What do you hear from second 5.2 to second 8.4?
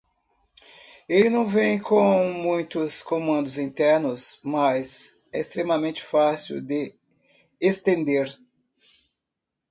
é extremamente fácil de extender.